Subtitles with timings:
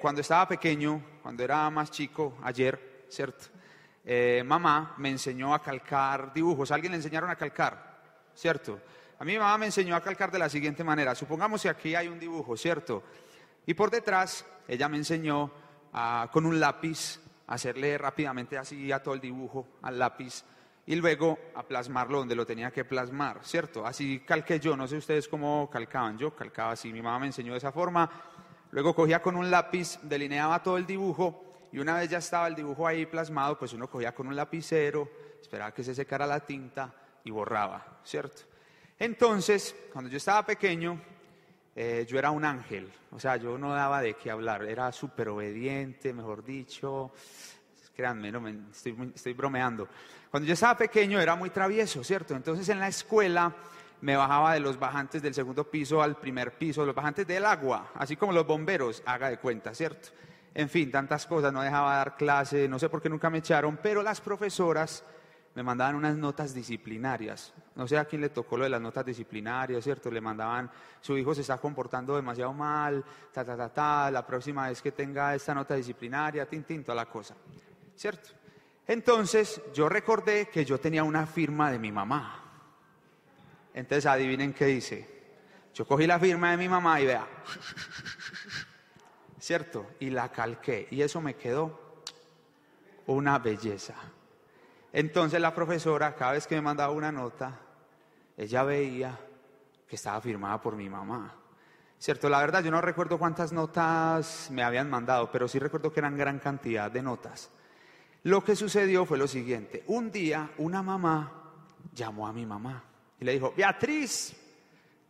[0.00, 3.46] Cuando estaba pequeño, cuando era más chico, ayer, ¿cierto?
[4.04, 6.70] Eh, mamá me enseñó a calcar dibujos.
[6.70, 8.00] ¿Alguien le enseñaron a calcar?
[8.34, 8.80] ¿Cierto?
[9.18, 11.14] A mí mi mamá me enseñó a calcar de la siguiente manera.
[11.14, 13.02] Supongamos que aquí hay un dibujo, ¿cierto?
[13.66, 15.50] Y por detrás ella me enseñó
[15.92, 20.44] a, con un lápiz hacerle rápidamente así a todo el dibujo al lápiz
[20.86, 23.86] y luego a plasmarlo donde lo tenía que plasmar, ¿cierto?
[23.86, 27.52] Así calqué yo, no sé ustedes cómo calcaban, yo calcaba así, mi mamá me enseñó
[27.52, 28.10] de esa forma,
[28.72, 32.54] luego cogía con un lápiz, delineaba todo el dibujo y una vez ya estaba el
[32.54, 35.08] dibujo ahí plasmado, pues uno cogía con un lapicero,
[35.40, 36.92] esperaba que se secara la tinta
[37.24, 38.42] y borraba, ¿cierto?
[38.98, 41.00] Entonces, cuando yo estaba pequeño,
[41.74, 45.28] eh, yo era un ángel, o sea, yo no daba de qué hablar, era súper
[45.28, 47.12] obediente, mejor dicho,
[47.94, 49.88] créanme, no me, estoy, estoy bromeando.
[50.30, 52.34] Cuando yo estaba pequeño era muy travieso, ¿cierto?
[52.34, 53.54] Entonces en la escuela
[54.02, 57.92] me bajaba de los bajantes del segundo piso al primer piso, los bajantes del agua,
[57.94, 60.08] así como los bomberos, haga de cuenta, ¿cierto?
[60.54, 63.78] En fin, tantas cosas, no dejaba dar clase, no sé por qué nunca me echaron,
[63.80, 65.04] pero las profesoras
[65.54, 67.54] me mandaban unas notas disciplinarias.
[67.76, 70.10] No sé a quién le tocó lo de las notas disciplinarias, ¿cierto?
[70.10, 70.68] Le mandaban,
[71.00, 74.92] su hijo se está comportando demasiado mal, ta, ta, ta, ta, la próxima vez que
[74.92, 77.36] tenga esta nota disciplinaria, tin, tin, toda la cosa,
[77.94, 78.30] ¿cierto?
[78.84, 82.41] Entonces yo recordé que yo tenía una firma de mi mamá.
[83.74, 85.08] Entonces adivinen qué dice.
[85.74, 87.26] Yo cogí la firma de mi mamá y vea,
[89.38, 89.86] ¿cierto?
[90.00, 90.86] Y la calqué.
[90.90, 92.02] Y eso me quedó
[93.06, 93.94] una belleza.
[94.92, 97.58] Entonces la profesora, cada vez que me mandaba una nota,
[98.36, 99.18] ella veía
[99.88, 101.34] que estaba firmada por mi mamá.
[101.98, 106.00] Cierto, la verdad yo no recuerdo cuántas notas me habían mandado, pero sí recuerdo que
[106.00, 107.50] eran gran cantidad de notas.
[108.24, 109.84] Lo que sucedió fue lo siguiente.
[109.86, 111.32] Un día una mamá
[111.94, 112.91] llamó a mi mamá
[113.22, 114.34] y le dijo, Beatriz,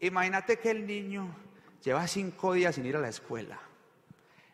[0.01, 1.35] imagínate que el niño
[1.83, 3.59] lleva cinco días sin ir a la escuela.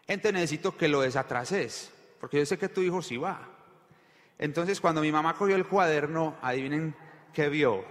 [0.07, 3.49] Entonces necesito que lo desatrases, porque yo sé que tu hijo sí va.
[4.39, 6.95] Entonces cuando mi mamá cogió el cuaderno, adivinen
[7.33, 7.85] qué vio.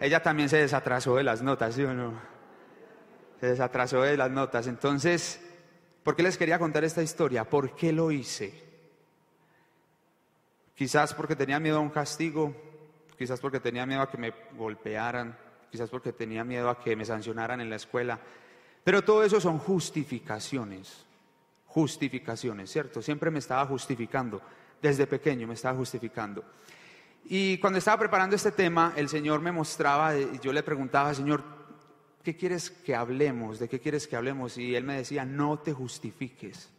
[0.00, 2.20] Ella también se desatrasó de las notas, ¿sí o no?
[3.38, 4.66] Se desatrasó de las notas.
[4.66, 5.40] Entonces,
[6.02, 7.48] ¿por qué les quería contar esta historia?
[7.48, 8.64] ¿Por qué lo hice?
[10.74, 12.67] Quizás porque tenía miedo a un castigo,
[13.18, 15.36] quizás porque tenía miedo a que me golpearan,
[15.70, 18.18] quizás porque tenía miedo a que me sancionaran en la escuela.
[18.84, 21.04] Pero todo eso son justificaciones,
[21.66, 23.02] justificaciones, ¿cierto?
[23.02, 24.40] Siempre me estaba justificando,
[24.80, 26.44] desde pequeño me estaba justificando.
[27.24, 31.42] Y cuando estaba preparando este tema, el Señor me mostraba, y yo le preguntaba, Señor,
[32.22, 33.58] ¿qué quieres que hablemos?
[33.58, 34.56] ¿De qué quieres que hablemos?
[34.56, 36.70] Y Él me decía, no te justifiques.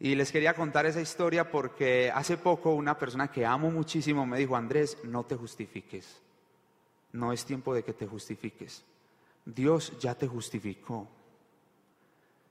[0.00, 4.38] Y les quería contar esa historia porque hace poco una persona que amo muchísimo me
[4.38, 6.20] dijo, Andrés, no te justifiques.
[7.12, 8.84] No es tiempo de que te justifiques.
[9.44, 11.08] Dios ya te justificó.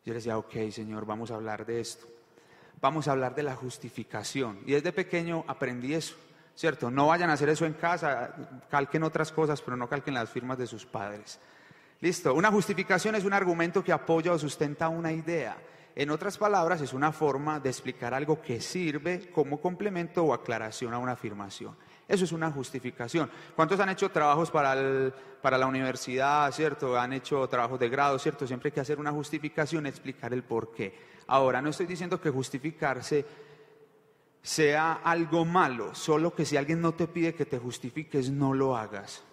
[0.04, 2.06] Yo le decía, ok, Señor, vamos a hablar de esto.
[2.82, 4.60] Vamos a hablar de la justificación.
[4.66, 6.16] Y desde pequeño aprendí eso,
[6.56, 6.92] ¿cierto?
[6.92, 8.36] No vayan a hacer eso en casa,
[8.70, 11.40] calquen otras cosas, pero no calquen las firmas de sus padres.
[12.02, 15.58] Listo, una justificación es un argumento que apoya o sustenta una idea.
[16.00, 20.94] En otras palabras, es una forma de explicar algo que sirve como complemento o aclaración
[20.94, 21.76] a una afirmación.
[22.08, 23.32] Eso es una justificación.
[23.56, 27.00] ¿Cuántos han hecho trabajos para, para la universidad, cierto?
[27.00, 28.46] Han hecho trabajos de grado, cierto?
[28.46, 30.96] Siempre hay que hacer una justificación, explicar el por qué.
[31.26, 33.26] Ahora, no estoy diciendo que justificarse
[34.44, 38.78] sea algo malo, solo que si alguien no te pide que te justifiques, no lo
[38.78, 39.24] hagas.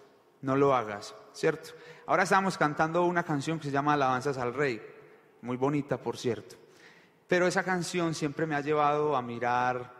[0.41, 1.69] No lo hagas, ¿cierto?
[2.07, 4.94] Ahora estamos cantando una canción que se llama Alabanzas al Rey
[5.45, 6.55] muy bonita por cierto.
[7.27, 9.93] Pero esa canción siempre me ha llevado a mirar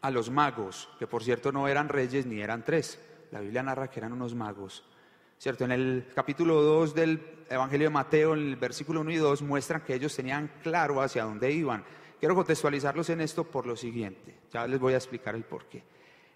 [0.00, 3.00] a los magos, que por cierto no eran reyes ni eran tres.
[3.30, 4.84] La Biblia narra que eran unos magos.
[5.38, 5.64] ¿Cierto?
[5.64, 9.82] En el capítulo 2 del Evangelio de Mateo, en el versículo 1 y 2, muestran
[9.82, 11.84] que ellos tenían claro hacia dónde iban.
[12.20, 14.38] Quiero contextualizarlos en esto por lo siguiente.
[14.52, 15.82] Ya les voy a explicar el porqué.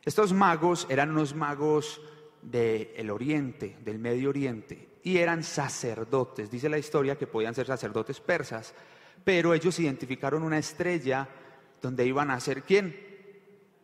[0.04, 2.00] Estos magos eran unos magos
[2.42, 6.50] del Oriente, del Medio Oriente, y eran sacerdotes.
[6.50, 8.74] Dice la historia que podían ser sacerdotes persas,
[9.22, 11.28] pero ellos identificaron una estrella
[11.80, 12.98] donde iban a ser quién?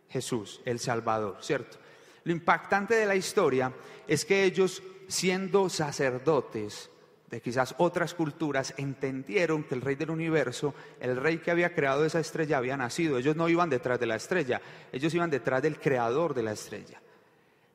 [0.09, 1.79] Jesús, el Salvador, ¿cierto?
[2.25, 3.73] Lo impactante de la historia
[4.09, 6.91] es que ellos, siendo sacerdotes
[7.31, 12.05] de quizás otras culturas, entendieron que el rey del universo, el rey que había creado
[12.05, 13.17] esa estrella, había nacido.
[13.17, 14.61] Ellos no iban detrás de la estrella,
[14.91, 17.01] ellos iban detrás del creador de la estrella.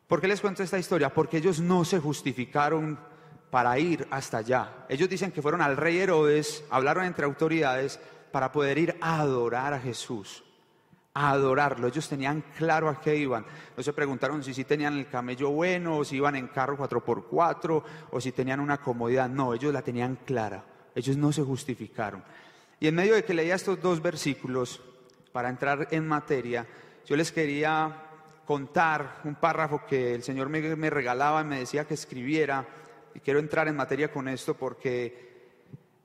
[0.05, 1.13] ¿Por qué les cuento esta historia?
[1.13, 3.15] Porque ellos no se justificaron
[3.49, 4.85] para ir hasta allá.
[4.89, 7.99] Ellos dicen que fueron al rey Herodes, hablaron entre autoridades
[8.31, 10.44] para poder ir a adorar a Jesús,
[11.13, 11.88] a adorarlo.
[11.88, 13.45] Ellos tenían claro a qué iban.
[13.75, 17.83] No se preguntaron si sí tenían el camello bueno, o si iban en carro 4x4,
[18.11, 19.29] o si tenían una comodidad.
[19.29, 20.63] No, ellos la tenían clara.
[20.93, 22.23] Ellos no se justificaron.
[22.79, 24.81] Y en medio de que leía estos dos versículos,
[25.31, 26.65] para entrar en materia,
[27.05, 27.95] yo les quería
[28.45, 32.65] contar un párrafo que el Señor me, me regalaba y me decía que escribiera.
[33.17, 35.25] Y quiero entrar en materia con esto porque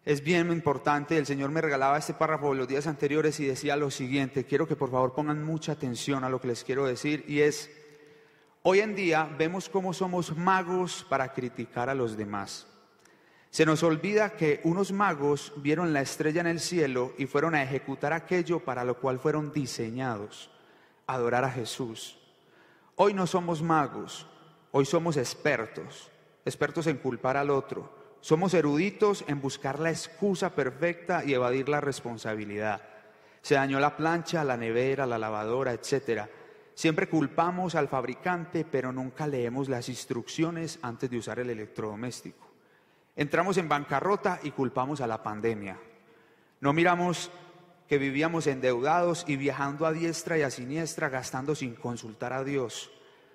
[0.02, 1.18] es bien importante.
[1.18, 4.46] El Señor me regalaba este párrafo los días anteriores y decía lo siguiente.
[4.46, 7.26] Quiero que por favor pongan mucha atención a lo que les quiero decir.
[7.28, 7.70] Y es,
[8.62, 12.66] hoy en día vemos cómo somos magos para criticar a los demás.
[13.50, 17.62] Se nos olvida que unos magos vieron la estrella en el cielo y fueron a
[17.62, 20.50] ejecutar aquello para lo cual fueron diseñados,
[21.06, 22.18] adorar a Jesús.
[22.96, 24.26] Hoy no somos magos,
[24.70, 26.10] hoy somos expertos,
[26.44, 31.80] expertos en culpar al otro somos eruditos en buscar la excusa perfecta y evadir la
[31.80, 32.80] responsabilidad.
[33.42, 36.28] Se dañó la plancha, la nevera, la lavadora, etc.
[36.72, 42.46] Siempre culpamos al fabricante, pero nunca leemos las instrucciones antes de usar el electrodoméstico.
[43.16, 45.80] Entramos en bancarrota y culpamos a la pandemia.
[46.60, 47.32] No miramos
[47.88, 52.92] que vivíamos endeudados y viajando a diestra y a siniestra, gastando sin consultar a Dios.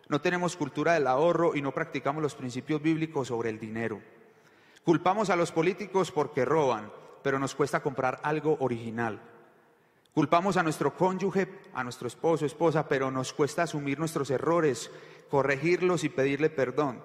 [0.09, 4.01] No tenemos cultura del ahorro y no practicamos los principios bíblicos sobre el dinero.
[4.83, 6.89] Culpamos a los políticos porque roban,
[7.21, 9.19] pero nos cuesta comprar algo original.
[10.13, 14.89] Culpamos a nuestro cónyuge, a nuestro esposo, esposa, pero nos cuesta asumir nuestros errores,
[15.29, 17.03] corregirlos y pedirle perdón.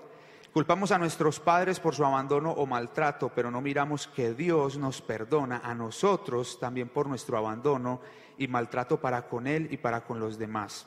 [0.52, 5.02] Culpamos a nuestros padres por su abandono o maltrato, pero no miramos que Dios nos
[5.02, 8.00] perdona a nosotros también por nuestro abandono
[8.38, 10.87] y maltrato para con Él y para con los demás.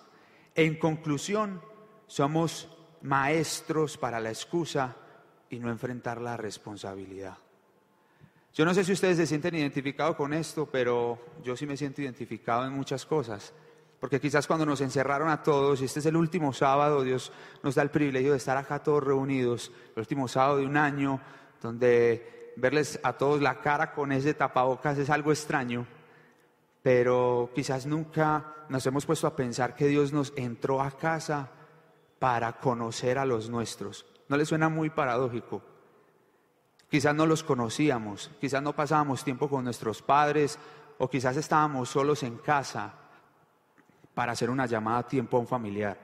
[0.55, 1.61] En conclusión,
[2.07, 2.69] somos
[3.01, 4.95] maestros para la excusa
[5.49, 7.37] y no enfrentar la responsabilidad.
[8.53, 12.01] Yo no sé si ustedes se sienten identificados con esto, pero yo sí me siento
[12.01, 13.53] identificado en muchas cosas.
[13.99, 17.31] Porque quizás cuando nos encerraron a todos, y este es el último sábado, Dios
[17.63, 21.19] nos da el privilegio de estar acá todos reunidos, el último sábado de un año,
[21.61, 25.85] donde verles a todos la cara con ese tapabocas es algo extraño,
[26.81, 31.49] pero quizás nunca nos hemos puesto a pensar que Dios nos entró a casa
[32.19, 34.05] para conocer a los nuestros.
[34.27, 35.61] ¿No le suena muy paradójico?
[36.89, 40.57] Quizás no los conocíamos, quizás no pasábamos tiempo con nuestros padres
[40.97, 42.93] o quizás estábamos solos en casa
[44.13, 45.99] para hacer una llamada a tiempo a un familiar.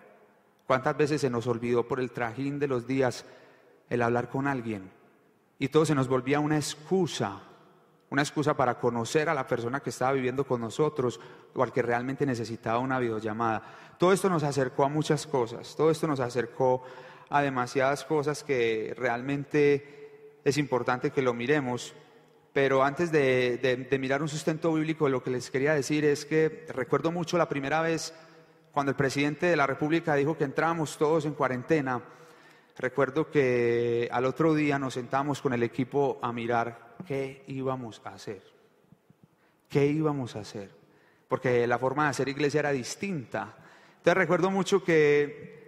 [0.68, 3.26] ¿Cuántas veces se nos olvidó por el trajín de los días
[3.90, 4.92] el hablar con alguien?
[5.60, 7.42] Y todo se nos volvía una excusa,
[8.12, 11.20] una excusa para conocer a la persona que estaba viviendo con nosotros
[11.56, 13.64] o al que realmente necesitaba una videollamada.
[13.98, 16.84] Todo esto nos acercó a muchas cosas, todo esto nos acercó
[17.30, 21.94] a demasiadas cosas que realmente es importante que lo miremos.
[22.52, 27.14] Pero antes de, mirar un sustento bíblico, lo que les quería decir es que recuerdo
[27.14, 28.14] mucho la primera vez
[28.74, 32.02] cuando el presidente de la República dijo que entramos todos en cuarentena.
[32.78, 38.10] Recuerdo que al otro día nos sentamos con el equipo a mirar qué íbamos a
[38.10, 38.42] hacer.
[39.70, 40.72] ¿Qué íbamos a hacer?
[41.28, 43.56] Porque la forma de hacer iglesia era distinta.
[43.98, 45.62] Entonces recuerdo mucho que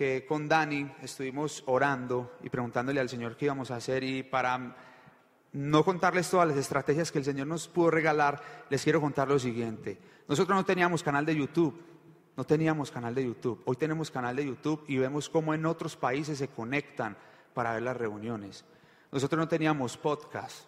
[0.00, 4.74] que con Dani estuvimos orando y preguntándole al Señor qué íbamos a hacer y para
[5.52, 9.38] no contarles todas las estrategias que el Señor nos pudo regalar, les quiero contar lo
[9.38, 9.98] siguiente.
[10.26, 11.78] Nosotros no teníamos canal de YouTube,
[12.40, 13.60] no teníamos canal de YouTube.
[13.66, 17.14] Hoy tenemos canal de YouTube y vemos cómo en otros países se conectan
[17.52, 18.64] para ver las reuniones.
[19.12, 20.64] Nosotros no teníamos podcast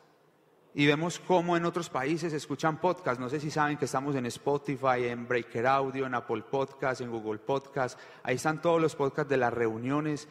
[0.75, 3.19] y vemos cómo en otros países escuchan podcast.
[3.19, 7.11] No sé si saben que estamos en Spotify, en Breaker Audio, en Apple Podcast, en
[7.11, 7.99] Google Podcast.
[8.23, 10.29] Ahí están todos los podcasts de las reuniones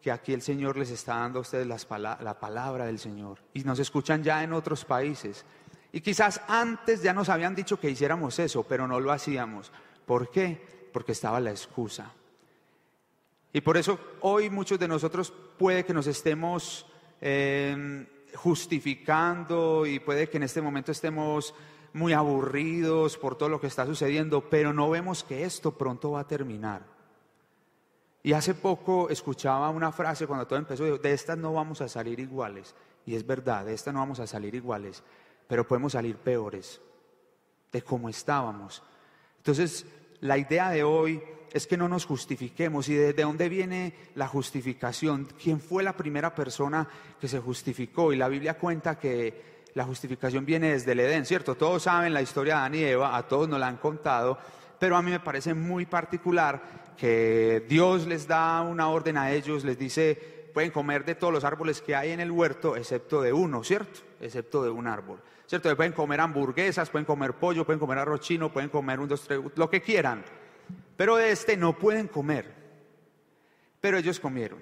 [0.00, 3.38] que aquí el Señor les está dando a ustedes la palabra del Señor.
[3.54, 5.44] Y nos escuchan ya en otros países.
[5.92, 9.70] Y quizás antes ya nos habían dicho que hiciéramos eso, pero no lo hacíamos.
[10.06, 10.88] ¿Por qué?
[10.92, 12.12] Porque estaba la excusa.
[13.52, 16.86] Y por eso hoy muchos de nosotros puede que nos estemos...
[17.20, 21.54] Eh, justificando y puede que en este momento estemos
[21.92, 26.20] muy aburridos por todo lo que está sucediendo, pero no vemos que esto pronto va
[26.20, 26.82] a terminar.
[28.22, 32.20] Y hace poco escuchaba una frase cuando todo empezó, de estas no vamos a salir
[32.20, 32.74] iguales.
[33.04, 35.02] Y es verdad, de estas no vamos a salir iguales,
[35.48, 36.80] pero podemos salir peores
[37.72, 38.82] de cómo estábamos.
[39.42, 39.86] Entonces,
[40.20, 41.20] la idea de hoy
[41.52, 42.88] es que no nos justifiquemos.
[42.88, 45.26] ¿Y de, dónde viene la justificación?
[45.42, 46.88] ¿Quién fue la primera persona
[47.20, 48.12] que se justificó?
[48.12, 51.56] Y la Biblia cuenta que la justificación viene desde el Edén, ¿cierto?
[51.56, 54.38] Todos saben la historia de Adán y Eva, a todos nos la han contado,
[54.78, 59.64] pero a mí me parece muy particular que Dios les da una orden a ellos,
[59.64, 60.14] les dice,
[60.54, 64.00] pueden comer de todos los árboles que hay en el huerto, excepto de uno, ¿cierto?
[64.20, 65.20] Excepto de un árbol.
[65.52, 65.76] ¿Cierto?
[65.76, 69.38] Pueden comer hamburguesas, pueden comer pollo, pueden comer arroz chino, pueden comer un, dos, tres,
[69.54, 70.24] lo que quieran
[70.96, 72.54] pero de este no pueden comer.
[73.82, 74.60] Pero ellos comieron.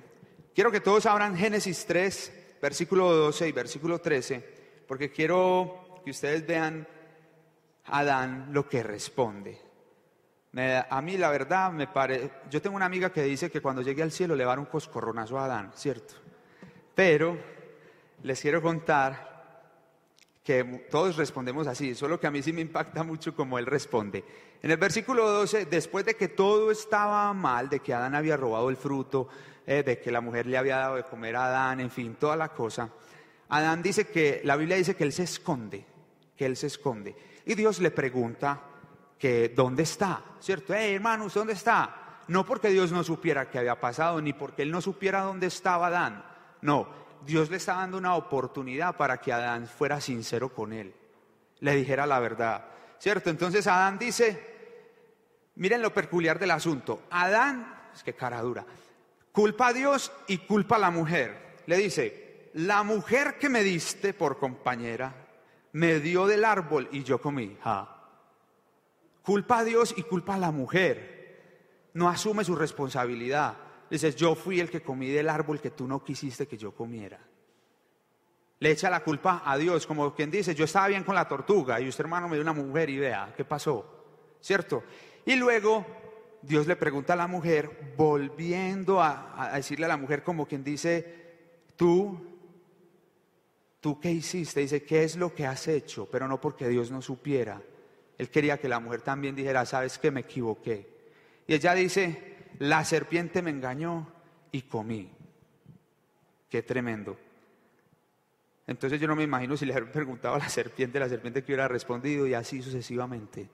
[0.52, 6.44] Quiero que todos abran Génesis 3, versículo 12 y versículo 13, porque quiero que ustedes
[6.44, 6.88] vean
[7.85, 9.61] a Adán lo que responde.
[10.56, 14.02] a mí la verdad me parece, yo tengo una amiga que dice que cuando llegue
[14.02, 16.14] al cielo le va a dar un coscorronazo a Adán, ¿cierto?
[16.97, 17.38] Pero
[18.23, 19.29] les quiero contar
[20.42, 24.25] que todos respondemos así, solo que a mí sí me impacta mucho como él responde.
[24.62, 28.70] En el versículo 12, después de que todo estaba mal, de que Adán había robado
[28.70, 29.28] el fruto,
[29.66, 32.37] eh, de que la mujer le había dado de comer a Adán, en fin, toda
[32.37, 32.90] la cosa,
[33.50, 35.85] Adán dice que, la Biblia dice que él se esconde,
[36.37, 37.14] que él se esconde.
[37.44, 38.61] Y Dios le pregunta
[39.18, 40.73] que dónde está, ¿cierto?
[40.75, 42.23] Hey, hermanos, ¿dónde está?
[42.28, 45.88] No porque Dios no supiera qué había pasado, ni porque él no supiera dónde estaba
[45.88, 46.25] Adán.
[46.62, 46.88] No,
[47.27, 50.95] Dios le está dando una oportunidad para que Adán fuera sincero con él,
[51.61, 52.65] le dijera la verdad,
[52.99, 53.31] ¿cierto?
[53.31, 58.65] Entonces Adán dice, miren lo peculiar del asunto, Adán, es que cara dura,
[59.33, 61.50] culpa a Dios y culpa a la mujer.
[61.67, 65.15] Le dice, la mujer que me diste por compañera
[65.73, 67.57] me dio del árbol y yo comí.
[69.23, 71.91] Culpa a Dios y culpa a la mujer.
[71.95, 73.55] No asume su responsabilidad.
[73.90, 77.18] Dices, yo fui el que comí del árbol que tú no quisiste que yo comiera.
[78.61, 81.80] Le echa la culpa a Dios, como quien dice, yo estaba bien con la tortuga
[81.80, 84.37] y usted hermano me dio una mujer y vea, ¿qué pasó?
[84.40, 84.85] ¿Cierto?
[85.26, 85.85] Y luego
[86.42, 90.62] Dios le pregunta a la mujer, volviendo a, a decirle a la mujer como quien
[90.62, 91.14] dice,
[91.75, 92.20] tú,
[93.80, 96.09] tú qué hiciste, dice, ¿qué es lo que has hecho?
[96.11, 97.61] Pero no porque Dios no supiera.
[98.18, 100.87] Él quería que la mujer también dijera, sabes que me equivoqué.
[101.47, 104.12] Y ella dice, la serpiente me engañó
[104.52, 105.11] y comí.
[106.49, 107.16] Qué tremendo.
[108.66, 111.52] Entonces yo no me imagino si le hubiera preguntado a la serpiente, la serpiente que
[111.52, 113.49] hubiera respondido y así sucesivamente.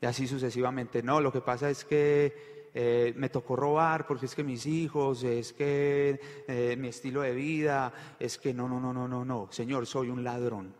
[0.00, 1.02] Y así sucesivamente.
[1.02, 5.24] No, lo que pasa es que eh, me tocó robar porque es que mis hijos,
[5.24, 9.48] es que eh, mi estilo de vida, es que no, no, no, no, no, no.
[9.50, 10.79] Señor, soy un ladrón.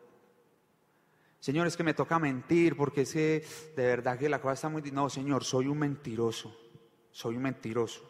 [1.41, 3.45] Señor, es que me toca mentir porque es que
[3.75, 4.83] de verdad que la cosa está muy...
[4.93, 6.55] No, Señor, soy un mentiroso,
[7.11, 8.03] soy un mentiroso,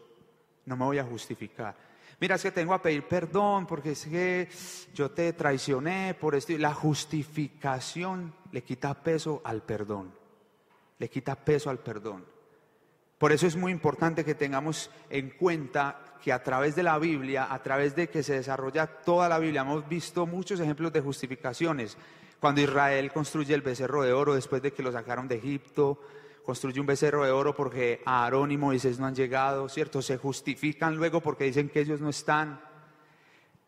[0.66, 1.76] no me voy a justificar.
[2.20, 4.49] Mira, es que tengo a pedir perdón porque es que
[4.92, 6.52] yo te traicioné por esto.
[6.58, 10.12] La justificación le quita peso al perdón,
[10.99, 12.26] le quita peso al perdón.
[13.16, 17.52] Por eso es muy importante que tengamos en cuenta que a través de la Biblia,
[17.52, 21.96] a través de que se desarrolla toda la Biblia, hemos visto muchos ejemplos de justificaciones.
[22.40, 26.00] Cuando Israel construye el becerro de oro después de que lo sacaron de Egipto,
[26.42, 30.00] construye un becerro de oro porque Aarón y Moisés no han llegado, ¿cierto?
[30.00, 32.59] Se justifican luego porque dicen que ellos no están.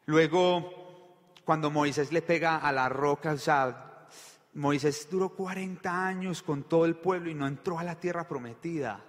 [0.07, 4.07] Luego, cuando Moisés le pega a la roca, o sea,
[4.55, 9.05] Moisés duró 40 años con todo el pueblo y no entró a la tierra prometida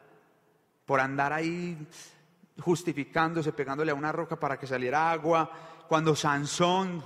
[0.85, 1.87] por andar ahí
[2.59, 5.49] justificándose, pegándole a una roca para que saliera agua.
[5.87, 7.03] Cuando Sansón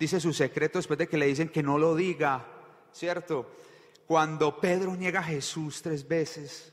[0.00, 2.46] dice su secreto después de que le dicen que no lo diga,
[2.90, 3.54] ¿cierto?
[4.06, 6.72] Cuando Pedro niega a Jesús tres veces,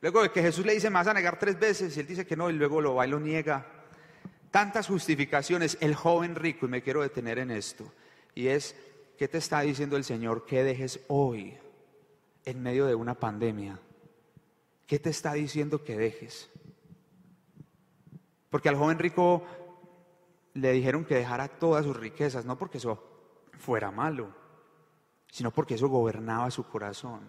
[0.00, 2.34] luego de que Jesús le dice, más a negar tres veces, y él dice que
[2.34, 3.66] no, y luego lo va y lo niega.
[4.50, 7.92] Tantas justificaciones, el joven rico, y me quiero detener en esto,
[8.34, 8.74] y es,
[9.18, 11.58] ¿qué te está diciendo el Señor que dejes hoy
[12.46, 13.78] en medio de una pandemia?
[14.86, 16.48] ¿Qué te está diciendo que dejes?
[18.48, 19.44] Porque al joven rico
[20.56, 23.02] le dijeron que dejara todas sus riquezas, no porque eso
[23.58, 24.28] fuera malo,
[25.30, 27.20] sino porque eso gobernaba su corazón.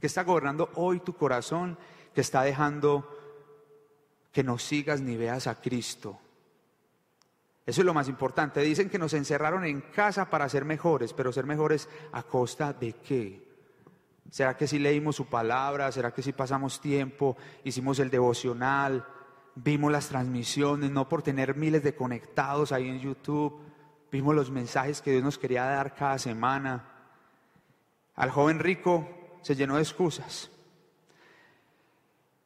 [0.00, 1.78] Que está gobernando hoy tu corazón,
[2.12, 3.08] que está dejando
[4.32, 6.18] que no sigas ni veas a Cristo.
[7.64, 8.60] Eso es lo más importante.
[8.60, 12.94] Dicen que nos encerraron en casa para ser mejores, pero ser mejores a costa de
[12.94, 13.48] qué?
[14.30, 15.92] ¿Será que si leímos su palabra?
[15.92, 19.06] ¿Será que si pasamos tiempo, hicimos el devocional?
[19.56, 23.60] Vimos las transmisiones, no por tener miles de conectados ahí en YouTube,
[24.10, 26.88] vimos los mensajes que Dios nos quería dar cada semana.
[28.14, 29.08] Al joven rico
[29.42, 30.50] se llenó de excusas.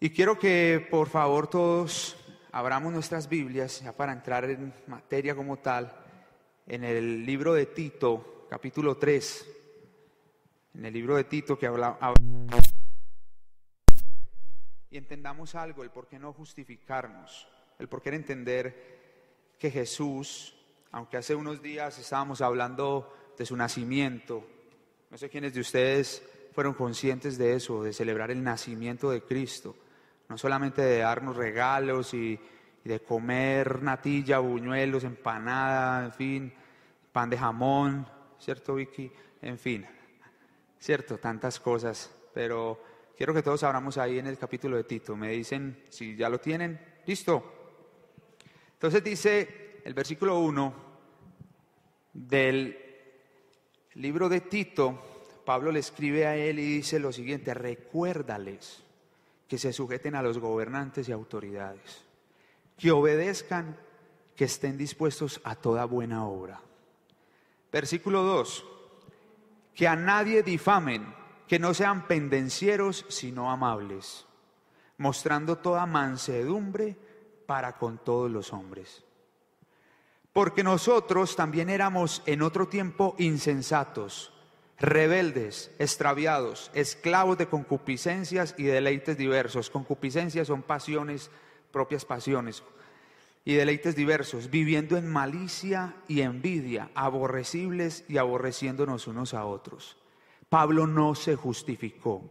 [0.01, 2.17] Y quiero que por favor todos
[2.53, 5.93] abramos nuestras Biblias ya para entrar en materia como tal,
[6.67, 9.49] en el libro de Tito, capítulo 3,
[10.75, 11.99] en el libro de Tito que habla
[14.91, 20.55] y entendamos algo, el por qué no justificarnos, el por qué entender que Jesús,
[20.93, 24.47] aunque hace unos días estábamos hablando de su nacimiento,
[25.11, 29.77] no sé quiénes de ustedes fueron conscientes de eso, de celebrar el nacimiento de Cristo,
[30.29, 32.39] no solamente de darnos regalos y,
[32.85, 36.55] de comer natilla, buñuelos, empanada, en fin,
[37.13, 38.07] pan de jamón,
[38.39, 39.13] ¿cierto Vicky?
[39.43, 39.85] En fin,
[40.79, 41.19] ¿cierto?
[41.19, 42.81] Tantas cosas, pero
[43.19, 45.17] Quiero que todos abramos ahí en el capítulo de Tito.
[45.17, 46.81] Me dicen si ya lo tienen.
[47.05, 47.43] Listo.
[48.75, 50.75] Entonces dice el versículo 1,
[52.13, 52.79] Del
[53.95, 58.85] libro de Tito, Pablo le escribe a él y dice lo siguiente, recuérdales
[59.49, 62.05] que se sujeten a los gobernantes y autoridades,
[62.77, 63.77] que obedezcan,
[64.37, 66.61] que estén dispuestos a toda buena obra.
[67.73, 68.65] Versículo 2,
[69.75, 71.18] que a nadie difamen,
[71.49, 74.27] que no sean pendencieros, sino amables,
[74.99, 76.97] mostrando toda mansedumbre
[77.47, 79.03] para con todos los hombres.
[80.33, 84.33] Porque nosotros también éramos en otro tiempo insensatos
[84.79, 89.71] rebeldes, extraviados, esclavos de concupiscencias y deleites diversos.
[89.71, 91.31] Concupiscencias son pasiones,
[91.73, 92.63] propias pasiones,
[93.45, 99.97] y deleites diversos, viviendo en malicia y envidia, aborrecibles y aborreciéndonos unos a otros.
[100.49, 102.23] Pablo no se justificó.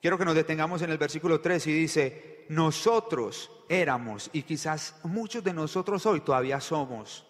[0.00, 5.42] Quiero que nos detengamos en el versículo 3 y dice, nosotros éramos, y quizás muchos
[5.44, 7.26] de nosotros hoy todavía somos,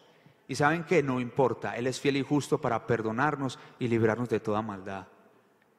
[0.46, 4.40] y saben que no importa, Él es fiel y justo para perdonarnos y librarnos de
[4.40, 5.08] toda maldad.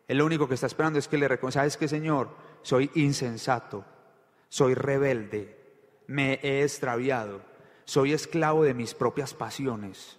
[0.07, 2.35] Él lo único que está esperando es que le reconozca, ¿sabes qué, Señor?
[2.63, 3.85] Soy insensato,
[4.49, 5.57] soy rebelde,
[6.07, 7.41] me he extraviado,
[7.85, 10.17] soy esclavo de mis propias pasiones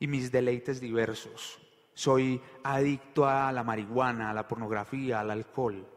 [0.00, 1.65] y mis deleites diversos.
[1.96, 5.88] Soy adicto a la marihuana, a la pornografía, al alcohol.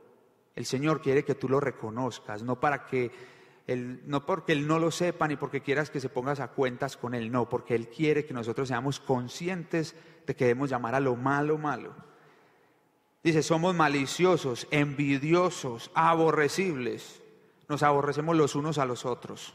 [0.56, 3.12] El Señor quiere que tú lo reconozcas, no para que
[3.76, 7.14] no porque Él no lo sepa ni porque quieras que se pongas a cuentas con
[7.14, 9.94] Él, no, porque Él quiere que nosotros seamos conscientes
[10.26, 11.94] de que debemos llamar a lo malo malo.
[13.22, 17.22] Dice, somos maliciosos, envidiosos, aborrecibles.
[17.68, 19.54] Nos aborrecemos los unos a los otros.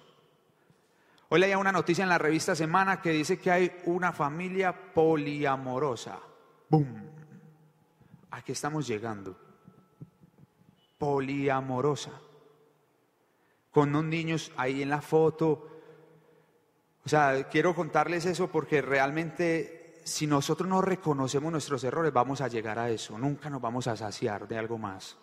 [1.31, 6.21] Hoy leía una noticia en la revista Semana que dice que hay una familia poliamorosa.
[6.75, 6.87] ¡Bum!
[8.33, 9.39] Aquí estamos llegando.
[10.99, 12.11] Poliamorosa
[13.71, 15.69] con unos niños ahí en la foto.
[17.05, 22.49] O sea, quiero contarles eso porque realmente si nosotros no reconocemos nuestros errores vamos a
[22.49, 23.17] llegar a eso.
[23.19, 25.17] Nunca nos vamos a saciar de algo más.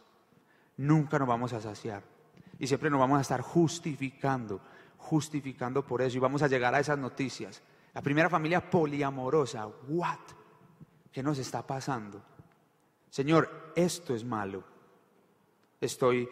[0.78, 2.04] Nunca nos vamos a saciar.
[2.60, 4.62] Y siempre nos vamos a estar justificando,
[4.98, 6.16] justificando por eso.
[6.16, 7.62] Y vamos a llegar a esas noticias.
[7.94, 9.68] La primera familia poliamorosa.
[9.90, 10.41] ¿What?
[11.12, 12.22] ¿Qué nos está pasando?
[13.10, 14.64] Señor, esto es malo.
[15.80, 16.30] Estoy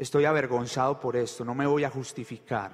[0.00, 2.72] estoy avergonzado por esto, no me voy a justificar,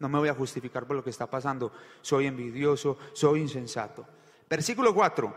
[0.00, 4.04] no me voy a justificar por lo que está pasando, soy envidioso, soy insensato.
[4.48, 5.32] Versículo 4,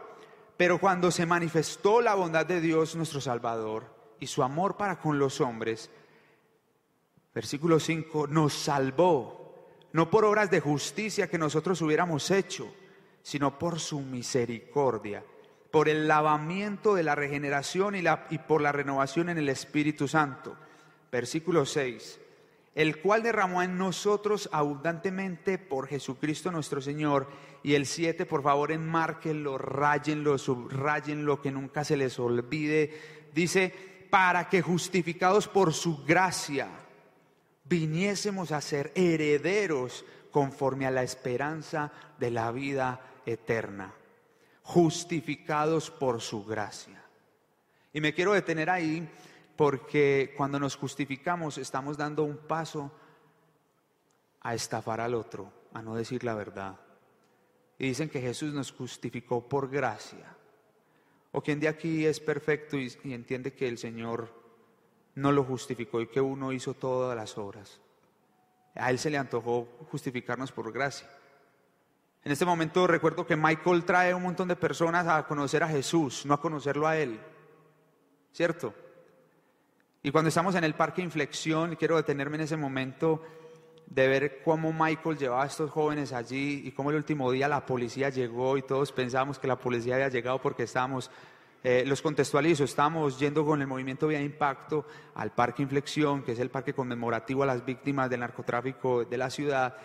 [0.57, 3.85] pero cuando se manifestó la bondad de Dios nuestro Salvador
[4.19, 5.91] y su amor para con los hombres,
[7.31, 12.73] versículo 5, nos salvó, no por obras de justicia que nosotros hubiéramos hecho,
[13.23, 15.23] sino por su misericordia,
[15.71, 20.07] por el lavamiento de la regeneración y, la, y por la renovación en el Espíritu
[20.07, 20.55] Santo
[21.13, 22.19] versículo 6,
[22.73, 27.27] el cual derramó en nosotros abundantemente por Jesucristo nuestro Señor.
[27.61, 33.29] Y el 7, por favor, enmárquenlo, rayenlo, subrayenlo, que nunca se les olvide.
[33.31, 33.71] Dice,
[34.09, 36.67] para que justificados por su gracia
[37.65, 43.93] viniésemos a ser herederos conforme a la esperanza de la vida eterna.
[44.63, 47.03] Justificados por su gracia.
[47.91, 49.07] Y me quiero detener ahí
[49.55, 52.91] porque cuando nos justificamos estamos dando un paso
[54.41, 56.79] a estafar al otro, a no decir la verdad.
[57.77, 60.35] Y dicen que Jesús nos justificó por gracia.
[61.31, 64.31] O quien de aquí es perfecto y, entiende que el Señor
[65.15, 67.79] no lo justificó y que uno hizo todas las obras.
[68.75, 71.09] A Él se le antojó justificarnos por gracia.
[72.25, 76.25] En este momento recuerdo que Michael trae un montón de personas a conocer a Jesús,
[76.25, 77.19] no a conocerlo a Él.
[78.31, 78.73] ¿Cierto?
[80.01, 83.21] Y cuando estamos en el parque Inflexión, quiero detenerme en ese momento
[83.87, 87.65] de ver cómo Michael llevaba a estos jóvenes allí y cómo el último día la
[87.65, 91.11] policía llegó y todos pensábamos que la policía había llegado porque estábamos,
[91.63, 96.39] eh, los contextualizo, estábamos yendo con el movimiento Vía Impacto al Parque Inflexión, que es
[96.39, 99.75] el parque conmemorativo a las víctimas del narcotráfico de la ciudad.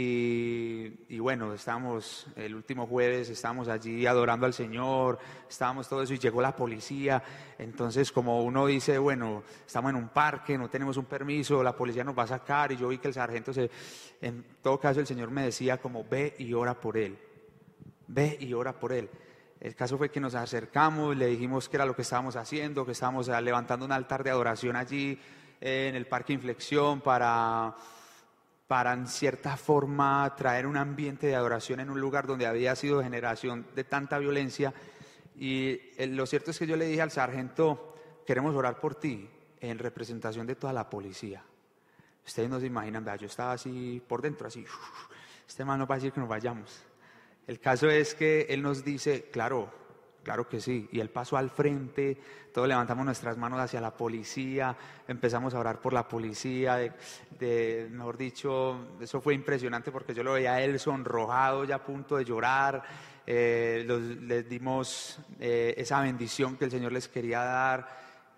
[0.00, 5.18] Y, bueno, estábamos el último jueves, estábamos allí adorando al Señor,
[5.50, 7.20] estábamos todo eso y llegó la policía.
[7.58, 12.04] Entonces, como uno dice, bueno, estamos en un parque, no tenemos un permiso, la policía
[12.04, 12.70] nos va a sacar.
[12.70, 13.72] Y yo vi que el sargento, se,
[14.20, 17.18] en todo caso, el Señor me decía como, ve y ora por él,
[18.06, 19.10] ve y ora por él.
[19.58, 22.92] El caso fue que nos acercamos, le dijimos que era lo que estábamos haciendo, que
[22.92, 25.18] estábamos levantando un altar de adoración allí
[25.60, 27.74] en el Parque Inflexión para
[28.68, 33.02] para en cierta forma traer un ambiente de adoración en un lugar donde había sido
[33.02, 34.74] generación de tanta violencia.
[35.36, 39.28] Y eh, lo cierto es que yo le dije al sargento, queremos orar por ti
[39.60, 41.42] en representación de toda la policía.
[42.26, 44.66] Ustedes no se imaginan, yo estaba así por dentro, así,
[45.48, 46.82] este hermano va a decir que nos vayamos.
[47.46, 49.72] El caso es que Él nos dice, claro,
[50.28, 52.18] claro que sí, y Él pasó al frente,
[52.52, 54.76] todos levantamos nuestras manos hacia la policía,
[55.08, 56.76] empezamos a orar por la policía,
[57.30, 61.82] de, mejor dicho, eso fue impresionante porque yo lo veía a Él sonrojado, ya a
[61.82, 62.82] punto de llorar,
[63.26, 63.86] eh,
[64.20, 67.88] les dimos eh, esa bendición que el Señor les quería dar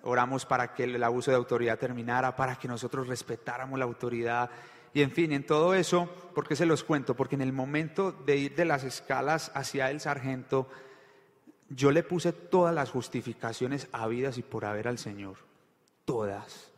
[0.02, 4.48] oramos para que el abuso de autoridad terminara, para que nosotros respetáramos la autoridad.
[4.94, 7.16] Y en fin, en todo eso, ¿por qué se los cuento?
[7.16, 10.68] Porque en el momento de ir de las escalas hacia el sargento,
[11.70, 15.36] yo le puse todas las justificaciones habidas y por haber al Señor.
[16.04, 16.70] Todas.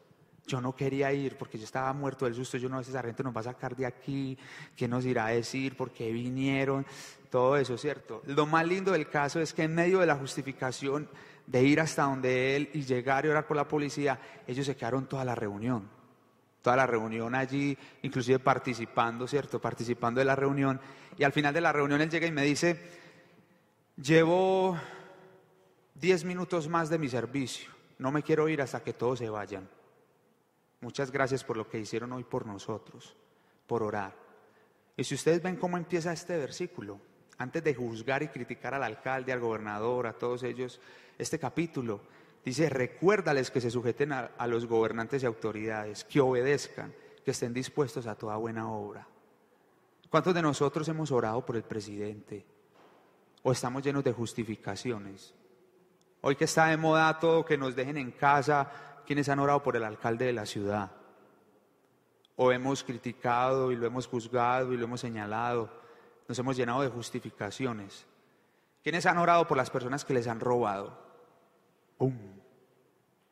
[0.47, 2.59] Yo no quería ir porque yo estaba muerto del susto.
[2.59, 4.37] Yo no, ese sargento nos va a sacar de aquí.
[4.77, 5.77] ¿Qué nos irá a decir?
[5.77, 6.85] ¿Por qué vinieron?
[7.31, 8.23] Todo eso, ¿cierto?
[8.27, 11.09] Lo más lindo del caso es que en medio de la justificación
[11.47, 15.07] de ir hasta donde él y llegar y orar por la policía, ellos se quedaron
[15.07, 15.89] toda la reunión.
[16.61, 19.59] Toda la reunión allí, inclusive participando, ¿cierto?
[19.59, 20.79] Participando de la reunión.
[21.17, 23.02] Y al final de la reunión él llega y me dice,
[23.97, 24.79] llevo
[25.95, 29.69] 10 minutos más de mi servicio, no me quiero ir hasta que todos se vayan.
[30.81, 33.17] Muchas gracias por lo que hicieron hoy por nosotros,
[33.67, 34.17] por orar.
[34.97, 37.01] Y si ustedes ven cómo empieza este versículo,
[37.39, 40.81] antes de juzgar y criticar al alcalde, al gobernador, a todos ellos,
[41.19, 42.01] este capítulo
[42.45, 46.93] dice, recuérdales que se sujeten a, los gobernantes y autoridades, que obedezcan,
[47.25, 49.07] que estén dispuestos a toda buena obra.
[50.11, 52.45] ¿Cuántos de nosotros hemos orado por el presidente?
[53.43, 55.35] ¿O estamos llenos de justificaciones?
[56.21, 58.71] Hoy que está de moda todo, que nos dejen en casa,
[59.05, 60.93] quienes han orado por el alcalde de la ciudad.
[62.37, 65.69] O hemos criticado y lo hemos juzgado y lo hemos señalado.
[66.29, 68.07] Nos hemos llenado de justificaciones.
[68.83, 70.97] ¿Quiénes han orado por las personas que les han robado?
[71.99, 72.17] ¡Pum!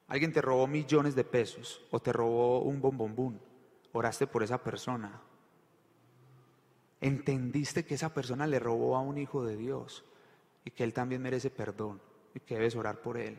[0.09, 3.40] Alguien te robó millones de pesos o te robó un bombombún.
[3.92, 5.20] Oraste por esa persona.
[7.00, 10.04] Entendiste que esa persona le robó a un hijo de Dios
[10.64, 12.00] y que él también merece perdón
[12.34, 13.38] y que debes orar por él.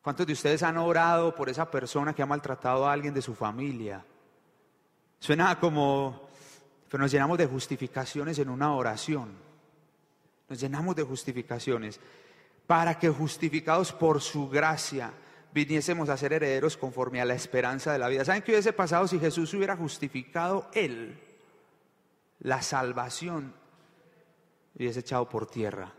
[0.00, 3.34] ¿Cuántos de ustedes han orado por esa persona que ha maltratado a alguien de su
[3.34, 4.04] familia?
[5.18, 6.28] Suena como,
[6.92, 9.32] nos llenamos de justificaciones en una oración.
[10.48, 12.00] Nos llenamos de justificaciones
[12.66, 15.12] para que justificados por su gracia
[15.52, 18.24] viniésemos a ser herederos conforme a la esperanza de la vida.
[18.24, 21.27] ¿Saben qué hubiese pasado si Jesús hubiera justificado él?
[22.40, 23.54] La salvación
[24.74, 25.92] hubiese echado por tierra.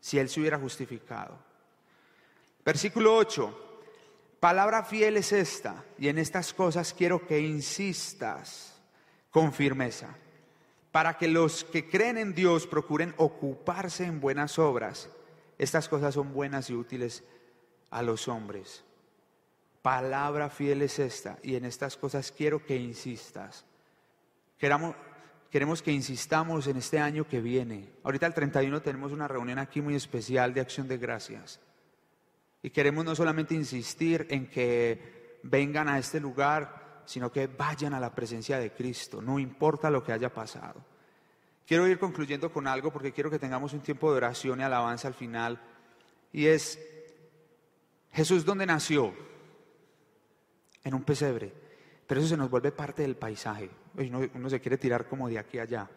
[0.00, 1.38] Si él se hubiera justificado.
[2.64, 3.62] Versículo 8.
[4.40, 8.80] Palabra fiel es esta, y en estas cosas quiero que insistas
[9.30, 10.16] con firmeza
[10.96, 15.10] para que los que creen en Dios procuren ocuparse en buenas obras.
[15.58, 17.22] Estas cosas son buenas y útiles
[17.90, 18.82] a los hombres.
[19.82, 23.66] Palabra fiel es esta, y en estas cosas quiero que insistas.
[24.58, 27.92] Queremos que insistamos en este año que viene.
[28.04, 31.60] Ahorita el 31 tenemos una reunión aquí muy especial de acción de gracias.
[32.62, 38.00] Y queremos no solamente insistir en que vengan a este lugar, sino que vayan a
[38.00, 40.84] la presencia de Cristo, no importa lo que haya pasado.
[41.66, 45.08] Quiero ir concluyendo con algo porque quiero que tengamos un tiempo de oración y alabanza
[45.08, 45.60] al final.
[46.32, 46.78] Y es,
[48.12, 49.12] Jesús, ¿dónde nació?
[50.84, 51.52] En un pesebre.
[52.06, 53.68] Pero eso se nos vuelve parte del paisaje.
[53.96, 55.88] Uno, se quiere tirar como de aquí a allá.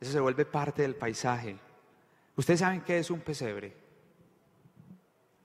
[0.00, 1.56] Eso se vuelve parte del paisaje.
[2.36, 3.76] ¿Ustedes saben qué es un pesebre?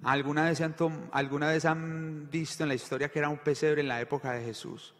[0.03, 0.75] ¿Alguna vez, han
[1.11, 4.45] ¿Alguna vez han visto en la historia que era un pesebre en la época de
[4.45, 4.93] Jesús?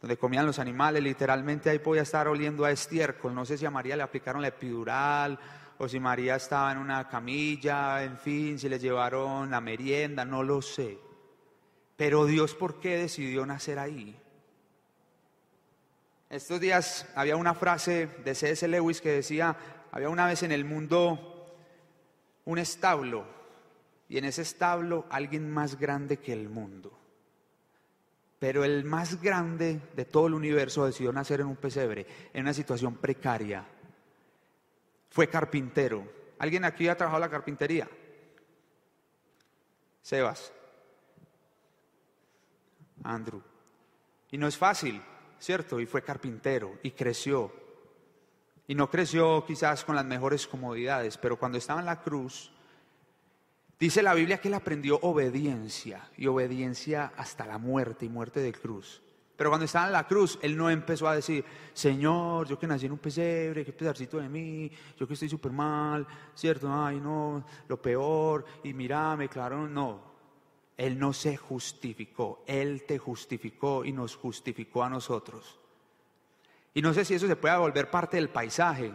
[0.00, 3.34] Donde comían los animales, literalmente ahí podía estar oliendo a estiércol.
[3.34, 5.38] No sé si a María le aplicaron la epidural
[5.78, 10.42] o si María estaba en una camilla, en fin, si le llevaron la merienda, no
[10.42, 10.98] lo sé.
[11.96, 14.16] Pero Dios, ¿por qué decidió nacer ahí?
[16.30, 18.68] Estos días había una frase de C.S.
[18.68, 19.56] Lewis que decía,
[19.90, 21.54] había una vez en el mundo
[22.44, 23.24] un establo
[24.10, 26.98] y en ese establo alguien más grande que el mundo.
[28.38, 32.54] Pero el más grande de todo el universo decidió nacer en un pesebre, en una
[32.54, 33.64] situación precaria.
[35.10, 36.06] Fue carpintero.
[36.38, 37.88] ¿Alguien aquí ha trabajado la carpintería?
[40.02, 40.52] Sebas.
[43.02, 43.42] Andrew.
[44.30, 45.02] Y no es fácil,
[45.38, 45.80] ¿cierto?
[45.80, 47.52] Y fue carpintero y creció
[48.68, 52.52] y no creció quizás con las mejores comodidades, pero cuando estaba en la cruz,
[53.80, 58.52] dice la Biblia que él aprendió obediencia y obediencia hasta la muerte y muerte de
[58.52, 59.00] cruz.
[59.36, 62.84] Pero cuando estaba en la cruz, él no empezó a decir, Señor, yo que nací
[62.84, 66.70] en un pesebre, qué pedacito de mí, yo que estoy súper mal, ¿cierto?
[66.70, 70.17] Ay, no, lo peor, y mírame, claro, no.
[70.78, 75.58] Él no se justificó, Él te justificó y nos justificó a nosotros.
[76.72, 78.92] Y no sé si eso se puede volver parte del paisaje.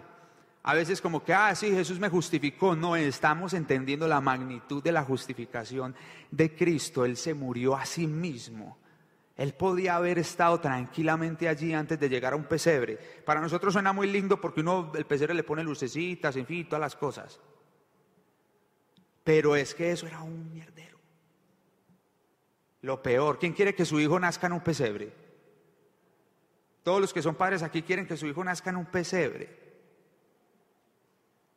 [0.64, 2.74] A veces como que, ah, sí, Jesús me justificó.
[2.74, 5.94] No, estamos entendiendo la magnitud de la justificación
[6.32, 7.04] de Cristo.
[7.04, 8.78] Él se murió a sí mismo.
[9.36, 12.98] Él podía haber estado tranquilamente allí antes de llegar a un pesebre.
[13.26, 16.80] Para nosotros suena muy lindo porque uno, el pesebre le pone lucecitas, en fin, todas
[16.80, 17.42] las cosas.
[19.26, 20.93] Pero es que eso era un mierdero.
[22.84, 25.10] Lo peor, ¿quién quiere que su hijo nazca en un pesebre?
[26.84, 29.64] Todos los que son padres aquí quieren que su hijo nazca en un pesebre.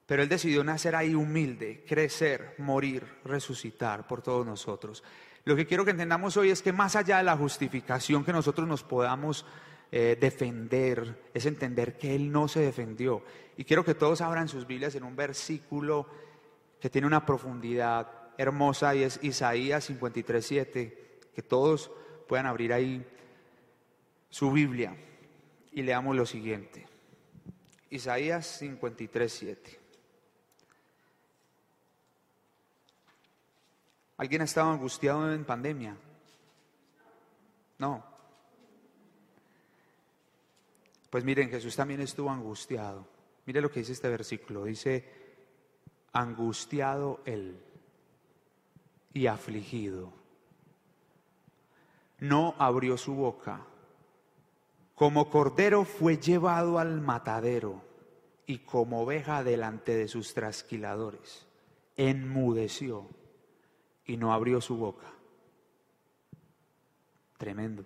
[0.07, 5.03] Pero él decidió nacer ahí humilde, crecer, morir, resucitar por todos nosotros.
[5.45, 8.69] Lo que quiero que entendamos hoy es que más allá de la justificación que nosotros
[8.69, 9.45] nos podamos
[9.91, 13.25] eh, defender, es entender que Él no se defendió.
[13.57, 16.07] Y quiero que todos abran sus Biblias en un versículo
[16.79, 21.06] que tiene una profundidad hermosa y es Isaías 53.7,
[21.37, 21.91] que todos
[22.27, 23.07] puedan abrir ahí
[24.31, 24.97] su Biblia
[25.71, 26.87] y leamos lo siguiente.
[27.91, 29.59] Isaías 53.7.
[34.17, 35.95] ¿Alguien ha estado angustiado en pandemia?
[37.81, 38.03] No.
[41.11, 43.07] Pues miren, Jesús también estuvo angustiado.
[43.45, 44.65] Mire lo que dice este versículo.
[44.65, 45.05] Dice,
[46.15, 47.63] angustiado él
[49.13, 50.16] y afligido.
[52.19, 53.67] No abrió su boca.
[54.95, 57.83] Como cordero fue llevado al matadero
[58.47, 61.47] y como oveja delante de sus trasquiladores.
[61.97, 63.07] Enmudeció
[64.07, 65.07] y no abrió su boca.
[67.37, 67.85] Tremendo.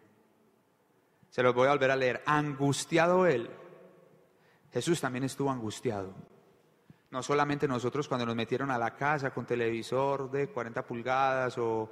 [1.30, 2.22] Se los voy a volver a leer.
[2.26, 3.50] Angustiado él.
[4.72, 6.14] Jesús también estuvo angustiado.
[7.10, 11.90] No solamente nosotros cuando nos metieron a la casa con televisor de 40 pulgadas o,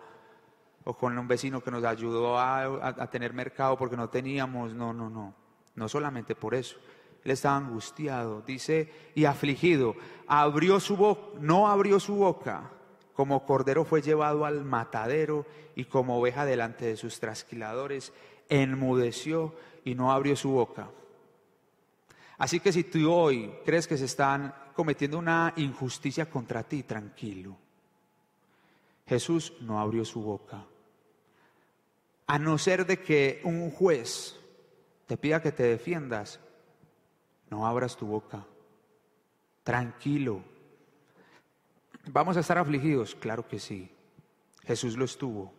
[0.96, 4.74] con un vecino que nos ayudó a, tener mercado porque no teníamos.
[4.74, 5.34] No, no, no.
[5.74, 6.76] No solamente por eso.
[7.24, 9.94] Él estaba angustiado, dice, y afligido.
[10.26, 12.70] Abrió su boca, no abrió su boca
[13.18, 18.12] como cordero fue llevado al matadero y como oveja delante de sus trasquiladores,
[18.48, 20.88] enmudeció y no abrió su boca.
[22.38, 27.56] Así que si tú hoy crees que se están cometiendo una injusticia contra ti, tranquilo.
[29.04, 30.64] Jesús no abrió su boca.
[32.28, 34.38] A no ser de que un juez
[35.06, 36.38] te pida que te defiendas,
[37.50, 38.46] no abras tu boca.
[39.64, 40.42] Tranquilo,
[42.10, 43.14] ¿Vamos a estar afligidos?
[43.14, 43.90] Claro que sí.
[44.64, 45.52] Jesús lo estuvo.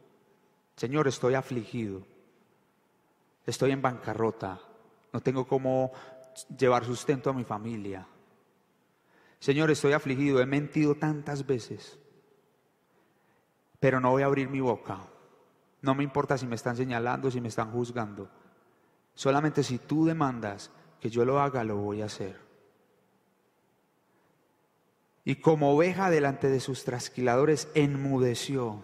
[0.76, 2.02] Señor, estoy afligido.
[3.46, 4.60] Estoy en bancarrota.
[5.14, 5.92] No tengo cómo
[6.58, 8.08] llevar sustento a mi familia.
[9.40, 10.42] Señor, estoy afligido.
[10.42, 12.00] He mentido tantas veces.
[13.80, 15.02] Pero no voy a abrir mi boca.
[15.82, 18.30] No me importa si me están señalando, si me están juzgando.
[19.14, 22.50] Solamente si tú demandas que yo lo haga, lo voy a hacer
[25.30, 28.84] y como oveja delante de sus trasquiladores enmudeció,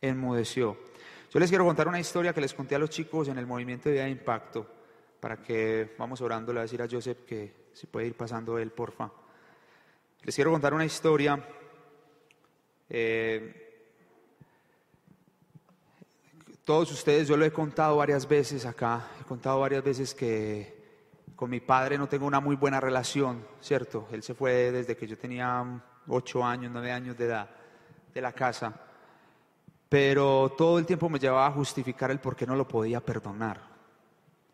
[0.00, 0.78] enmudeció.
[1.30, 3.90] Yo les quiero contar una historia que les conté a los chicos en el movimiento
[3.90, 4.66] de de Impacto,
[5.20, 8.58] para que vamos orando, le voy a decir a Joseph que si puede ir pasando
[8.58, 9.12] él, porfa.
[10.22, 11.46] Les quiero contar una historia.
[12.88, 13.69] Eh,
[16.70, 21.02] todos ustedes, yo lo he contado varias veces acá, he contado varias veces que
[21.34, 24.06] con mi padre no tengo una muy buena relación, ¿cierto?
[24.12, 27.50] Él se fue desde que yo tenía ocho años, nueve años de edad
[28.14, 28.72] de la casa,
[29.88, 33.60] pero todo el tiempo me llevaba a justificar el por qué no lo podía perdonar.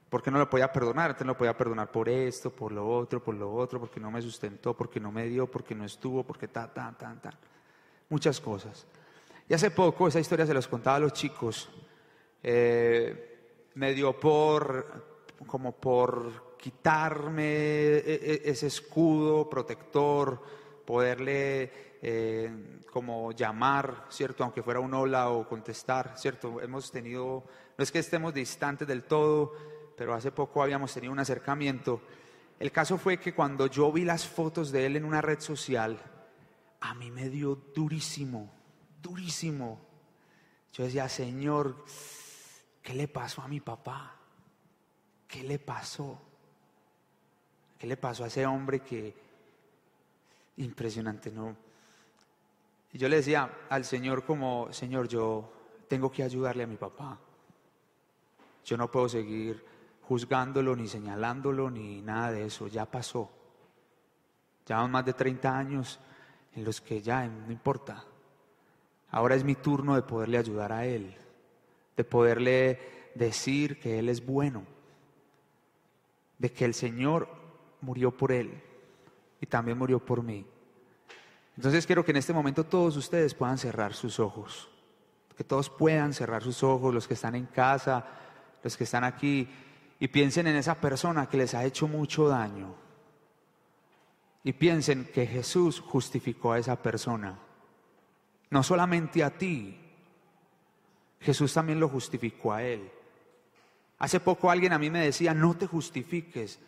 [0.08, 1.10] ¿Por qué no lo podía perdonar?
[1.10, 4.10] Entonces no lo podía perdonar por esto, por lo otro, por lo otro, porque no
[4.10, 7.34] me sustentó, porque no me dio, porque no estuvo, porque ta, ta, ta, ta.
[8.08, 8.86] Muchas cosas.
[9.50, 11.68] Y hace poco, esa historia se los contaba a los chicos,
[12.48, 20.40] eh, me dio por, como por quitarme e, e, ese escudo protector,
[20.84, 24.44] poderle eh, como llamar, ¿cierto?
[24.44, 26.60] Aunque fuera un hola o contestar, ¿cierto?
[26.60, 27.42] Hemos tenido,
[27.76, 29.52] no es que estemos distantes del todo,
[29.96, 32.00] pero hace poco habíamos tenido un acercamiento.
[32.60, 35.98] El caso fue que cuando yo vi las fotos de él en una red social,
[36.80, 38.52] a mí me dio durísimo,
[39.02, 39.80] durísimo.
[40.72, 41.84] Yo decía, Señor,
[42.86, 44.14] ¿qué le pasó a mi papá?
[45.26, 46.16] ¿Qué le pasó?
[47.76, 49.12] ¿Qué le pasó a ese hombre que
[50.58, 51.56] impresionante, no?
[52.92, 55.52] Y yo le decía al Señor como, Señor, yo
[55.88, 57.18] tengo que ayudarle a mi papá.
[58.64, 59.64] Yo no puedo seguir
[60.02, 62.68] juzgándolo, ni señalándolo, ni nada de eso.
[62.68, 63.28] Ya pasó.
[64.64, 65.98] Ya más de 30 años
[66.54, 68.04] en los que ya no importa.
[69.10, 71.16] Ahora es mi turno de poderle ayudar a Él,
[71.96, 72.78] de poderle
[73.14, 74.76] decir que Él es bueno
[76.38, 77.28] de que el Señor
[77.80, 78.62] murió por él
[79.40, 80.46] y también murió por mí.
[81.56, 84.68] Entonces quiero que en este momento todos ustedes puedan cerrar sus ojos,
[85.36, 88.04] que todos puedan cerrar sus ojos, los que están en casa,
[88.62, 89.48] los que están aquí,
[89.98, 92.74] y piensen en esa persona que les ha hecho mucho daño.
[94.44, 97.38] Y piensen que Jesús justificó a esa persona,
[98.50, 99.80] no solamente a ti,
[101.20, 102.90] Jesús también lo justificó a él.
[103.98, 106.58] Hace poco alguien a mí me decía, no te justifiques.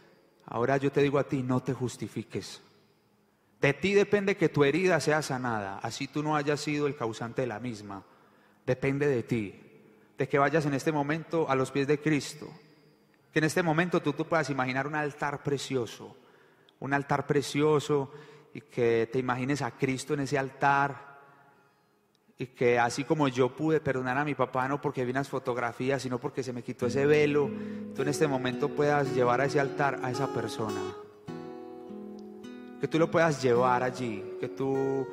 [0.46, 2.62] Ahora yo te digo a ti, no te justifiques.
[3.60, 7.42] De ti depende que tu herida sea sanada, así tú no hayas sido el causante
[7.42, 8.04] de la misma.
[8.64, 9.60] Depende de ti,
[10.16, 12.48] de que vayas en este momento a los pies de Cristo,
[13.32, 16.16] que en este momento tú, tú puedas imaginar un altar precioso,
[16.78, 18.12] un altar precioso
[18.54, 21.07] y que te imagines a Cristo en ese altar
[22.40, 26.02] y que así como yo pude perdonar a mi papá no porque vi unas fotografías,
[26.02, 27.50] sino porque se me quitó ese velo,
[27.96, 30.80] tú en este momento puedas llevar a ese altar a esa persona.
[32.80, 35.04] Que tú lo puedas llevar allí, que tú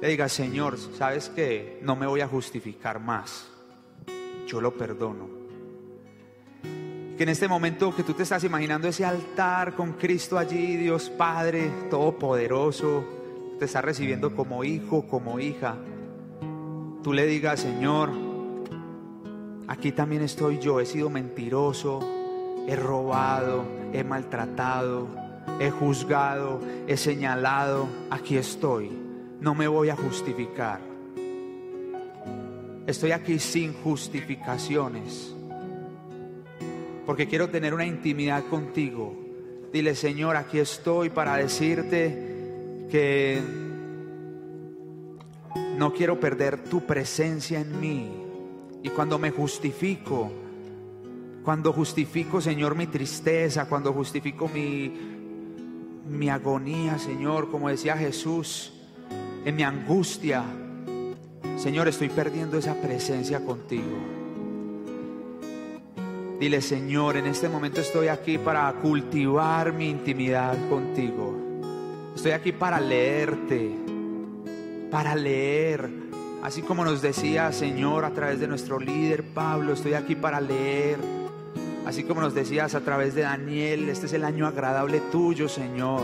[0.00, 3.50] le digas, Señor, ¿sabes que No me voy a justificar más,
[4.46, 5.28] yo lo perdono.
[6.62, 11.10] Que en este momento que tú te estás imaginando ese altar con Cristo allí, Dios
[11.10, 13.04] Padre Todopoderoso,
[13.58, 15.76] te está recibiendo como hijo, como hija,
[17.02, 18.10] tú le digas, Señor,
[19.66, 22.00] aquí también estoy yo, he sido mentiroso,
[22.66, 25.08] he robado, he maltratado,
[25.58, 28.90] he juzgado, he señalado, aquí estoy.
[29.40, 30.80] No me voy a justificar.
[32.86, 35.34] Estoy aquí sin justificaciones.
[37.06, 39.16] Porque quiero tener una intimidad contigo.
[39.72, 43.40] Dile, Señor, aquí estoy para decirte que
[45.80, 48.06] no quiero perder tu presencia en mí.
[48.82, 50.30] Y cuando me justifico,
[51.42, 54.92] cuando justifico, Señor, mi tristeza, cuando justifico mi,
[56.06, 58.74] mi agonía, Señor, como decía Jesús,
[59.46, 60.44] en mi angustia,
[61.56, 63.96] Señor, estoy perdiendo esa presencia contigo.
[66.38, 71.38] Dile, Señor, en este momento estoy aquí para cultivar mi intimidad contigo.
[72.14, 73.89] Estoy aquí para leerte,
[74.90, 75.88] para leer.
[76.42, 80.98] Así como nos decía, Señor, a través de nuestro líder Pablo, estoy aquí para leer
[81.86, 86.02] Así como nos decías a través de Daniel, este es el año agradable tuyo, Señor.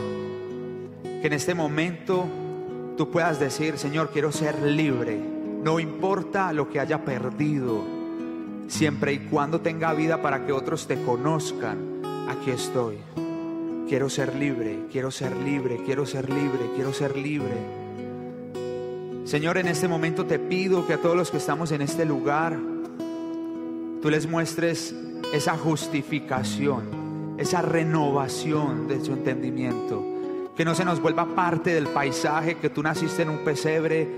[1.02, 2.26] Que en este momento
[2.96, 5.16] tú puedas decir, Señor, quiero ser libre.
[5.62, 7.84] No importa lo que haya perdido,
[8.68, 12.98] siempre y cuando tenga vida para que otros te conozcan, aquí estoy.
[13.88, 17.85] Quiero ser libre, quiero ser libre, quiero ser libre, quiero ser libre.
[19.26, 22.56] Señor, en este momento te pido que a todos los que estamos en este lugar,
[24.00, 24.94] tú les muestres
[25.34, 30.06] esa justificación, esa renovación de su entendimiento.
[30.56, 34.08] Que no se nos vuelva parte del paisaje, que tú naciste en un pesebre,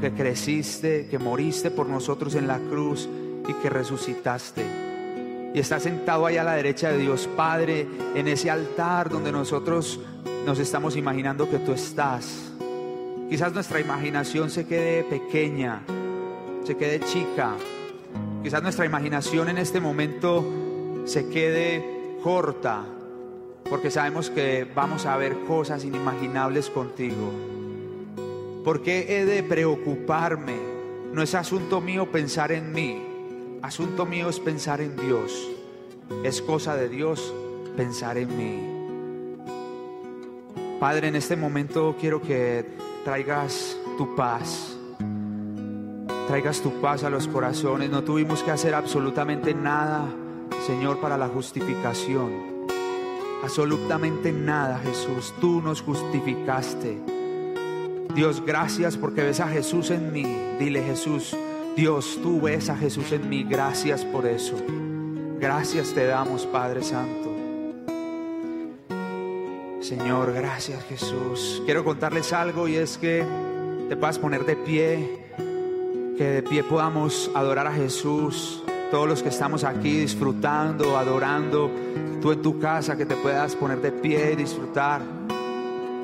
[0.00, 3.08] que creciste, que moriste por nosotros en la cruz
[3.48, 4.64] y que resucitaste.
[5.54, 9.98] Y estás sentado ahí a la derecha de Dios Padre, en ese altar donde nosotros
[10.46, 12.53] nos estamos imaginando que tú estás.
[13.28, 15.82] Quizás nuestra imaginación se quede pequeña,
[16.64, 17.56] se quede chica,
[18.44, 20.44] Quizás nuestra imaginación en este momento
[21.06, 22.84] se quede corta,
[23.70, 27.32] porque sabemos que vamos a ver cosas inimaginables contigo.
[28.62, 30.56] ¿Por qué he de preocuparme?
[31.10, 33.02] No es asunto mío pensar en mí,
[33.62, 35.48] asunto mío es pensar en Dios.
[36.22, 37.32] Es cosa de Dios
[37.78, 38.60] pensar en mí.
[40.78, 42.66] Padre, en este momento quiero que
[43.04, 44.74] traigas tu paz
[46.26, 47.90] traigas tu paz a los corazones.
[47.90, 50.06] No tuvimos que hacer absolutamente nada,
[50.66, 52.54] Señor, para la justificación.
[53.42, 55.34] Absolutamente nada, Jesús.
[55.40, 56.98] Tú nos justificaste.
[58.14, 60.24] Dios, gracias porque ves a Jesús en mí.
[60.58, 61.36] Dile Jesús,
[61.76, 63.44] Dios, tú ves a Jesús en mí.
[63.44, 64.56] Gracias por eso.
[65.38, 67.33] Gracias te damos, Padre Santo.
[69.96, 71.62] Señor, gracias Jesús.
[71.66, 73.24] Quiero contarles algo y es que
[73.88, 75.20] te puedas poner de pie
[76.18, 81.70] que de pie podamos adorar a Jesús, todos los que estamos aquí disfrutando, adorando,
[82.20, 85.00] tú en tu casa que te puedas poner de pie y disfrutar.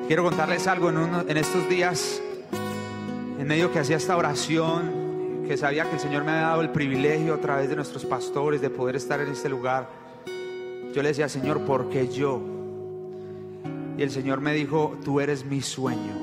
[0.07, 2.22] Quiero contarles algo en, estos días,
[3.41, 6.70] en medio que hacía esta oración, que sabía que el Señor me había dado el
[6.70, 9.88] privilegio a través de nuestros pastores de poder estar en este lugar.
[10.95, 12.59] Yo le decía, Señor, ¿por qué yo?
[14.01, 16.14] Y el Señor me dijo, tú eres mi sueño.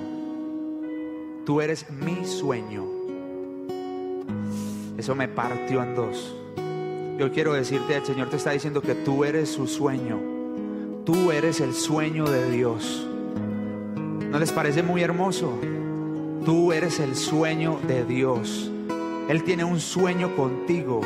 [1.45, 2.83] Tú eres mi sueño.
[4.97, 6.35] Eso me partió en dos.
[7.19, 10.19] Yo quiero decirte, el Señor te está diciendo que tú eres su sueño.
[11.05, 13.07] Tú eres el sueño de Dios.
[14.31, 15.53] ¿No les parece muy hermoso?
[16.45, 18.71] Tú eres el sueño de Dios.
[19.29, 21.01] Él tiene un sueño contigo.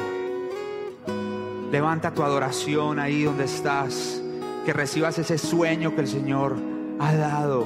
[1.69, 4.20] Levanta tu adoración ahí donde estás.
[4.65, 6.55] Que recibas ese sueño que el Señor
[6.99, 7.65] ha dado.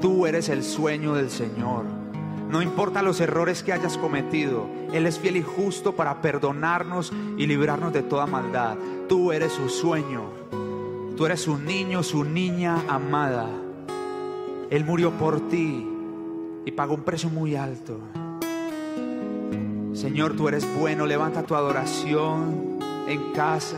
[0.00, 1.84] Tú eres el sueño del Señor.
[2.50, 7.46] No importa los errores que hayas cometido, Él es fiel y justo para perdonarnos y
[7.46, 8.76] librarnos de toda maldad.
[9.08, 10.22] Tú eres su sueño.
[11.16, 13.46] Tú eres su niño, su niña amada.
[14.70, 15.86] Él murió por ti
[16.64, 18.00] y pagó un precio muy alto.
[19.92, 21.06] Señor, tú eres bueno.
[21.06, 23.76] Levanta tu adoración en casa.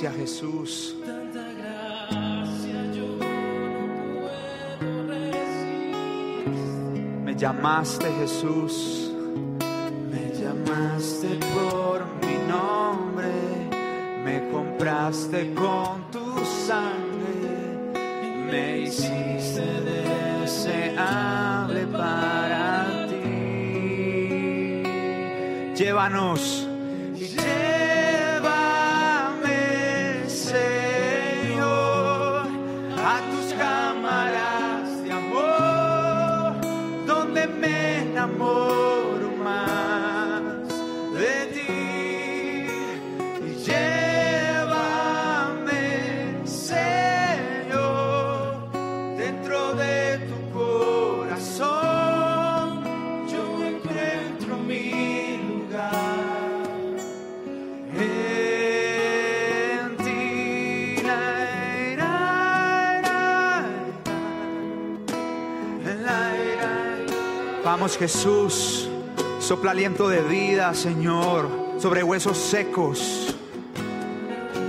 [0.00, 0.94] Gracia, Jesús.
[7.24, 9.10] Me llamaste, Jesús.
[10.10, 13.32] Me llamaste por mi nombre.
[14.24, 17.92] Me compraste con tu sangre.
[18.50, 19.66] Me hiciste
[20.40, 24.82] deseable para ti.
[25.74, 26.68] Llévanos.
[67.96, 68.88] Jesús,
[69.40, 73.34] sopla aliento de vida, Señor, sobre huesos secos.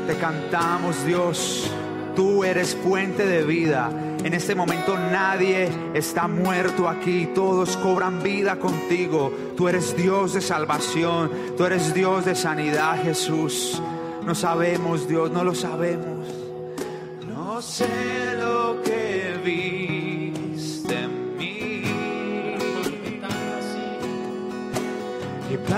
[0.08, 1.70] Te cantamos, Dios.
[2.16, 3.90] Tú eres fuente de vida.
[4.24, 7.30] En este momento nadie está muerto aquí.
[7.34, 9.32] Todos cobran vida contigo.
[9.56, 11.32] Tú eres Dios de salvación.
[11.58, 13.82] Tú eres Dios de sanidad, Jesús.
[14.26, 16.28] No sabemos, Dios, no lo sabemos.
[17.28, 18.29] No sé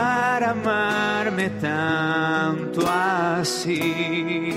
[0.01, 4.53] para amarme tanto así,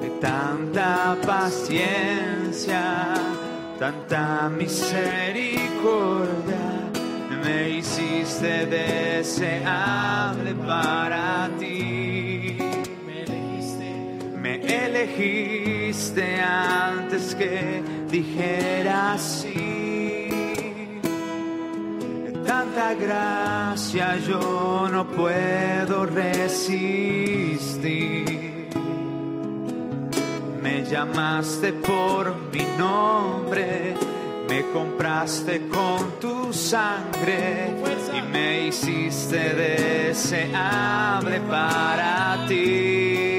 [0.00, 3.14] de tanta paciencia,
[3.80, 6.64] tanta misericordia,
[7.42, 12.58] me hiciste deseable para ti.
[14.40, 14.54] Me
[14.84, 19.81] elegiste antes que dijera sí.
[22.74, 26.70] Tanta gracia yo no puedo resistir.
[30.62, 33.94] Me llamaste por mi nombre,
[34.48, 37.74] me compraste con tu sangre
[38.14, 43.31] y me hiciste deseable para ti.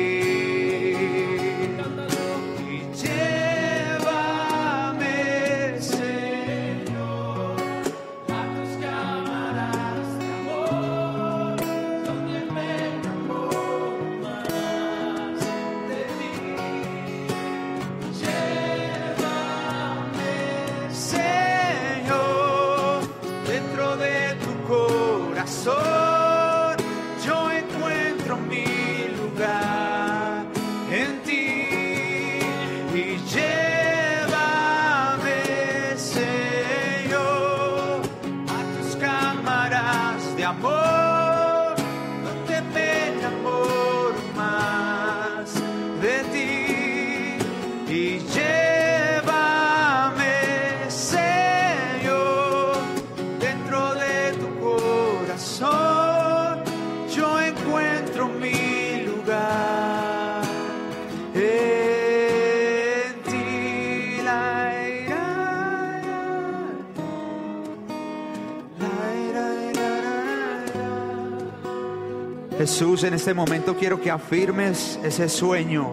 [73.03, 75.91] En este momento quiero que afirmes ese sueño.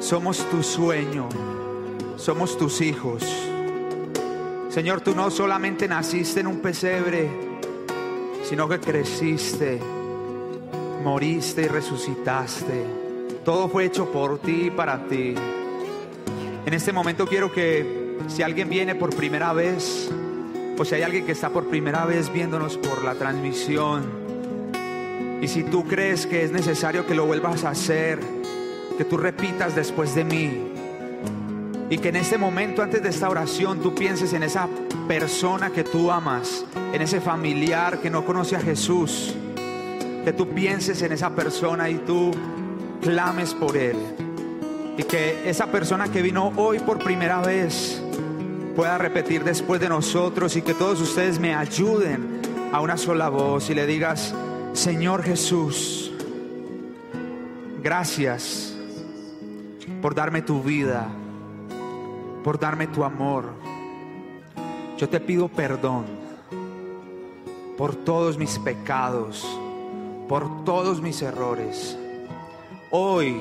[0.00, 1.28] Somos tu sueño,
[2.16, 3.22] somos tus hijos.
[4.68, 7.30] Señor, tú no solamente naciste en un pesebre,
[8.42, 9.78] sino que creciste,
[11.04, 12.84] moriste y resucitaste.
[13.44, 15.36] Todo fue hecho por ti y para ti.
[16.66, 20.10] En este momento quiero que si alguien viene por primera vez,
[20.76, 24.27] o si hay alguien que está por primera vez viéndonos por la transmisión,
[25.40, 28.18] y si tú crees que es necesario que lo vuelvas a hacer,
[28.96, 30.68] que tú repitas después de mí,
[31.90, 34.68] y que en este momento, antes de esta oración, tú pienses en esa
[35.06, 39.34] persona que tú amas, en ese familiar que no conoce a Jesús,
[40.24, 42.32] que tú pienses en esa persona y tú
[43.00, 43.96] clames por él.
[44.98, 48.02] Y que esa persona que vino hoy por primera vez
[48.76, 53.70] pueda repetir después de nosotros y que todos ustedes me ayuden a una sola voz
[53.70, 54.34] y le digas,
[54.78, 56.12] Señor Jesús,
[57.82, 58.76] gracias
[60.00, 61.08] por darme tu vida,
[62.44, 63.46] por darme tu amor.
[64.96, 66.04] Yo te pido perdón
[67.76, 69.44] por todos mis pecados,
[70.28, 71.98] por todos mis errores.
[72.92, 73.34] Hoy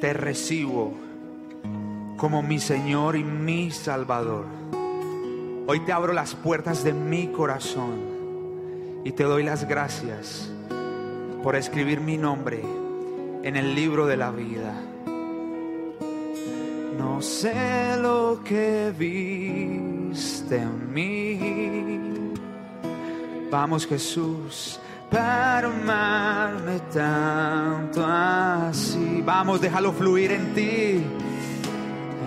[0.00, 0.92] te recibo
[2.16, 4.44] como mi Señor y mi Salvador.
[5.66, 8.19] Hoy te abro las puertas de mi corazón
[9.04, 10.50] y te doy las gracias
[11.42, 12.62] por escribir mi nombre
[13.42, 14.74] en el libro de la vida.
[16.98, 22.30] No sé lo que viste en mí.
[23.50, 24.78] Vamos Jesús,
[25.10, 29.22] para amarme tanto así.
[29.24, 31.02] Vamos, déjalo fluir en ti.